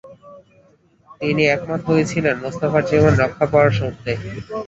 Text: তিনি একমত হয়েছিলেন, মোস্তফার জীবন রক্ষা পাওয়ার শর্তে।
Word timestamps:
তিনি 1.21 1.43
একমত 1.47 1.81
হয়েছিলেন, 1.89 2.35
মোস্তফার 2.43 2.83
জীবন 2.89 3.13
রক্ষা 3.15 3.45
পাওয়ার 3.51 3.71
শর্তে। 3.79 4.11